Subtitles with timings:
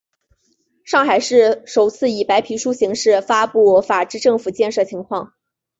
[0.83, 5.31] 上海市首次以白皮书形式发布法治政府建设情况。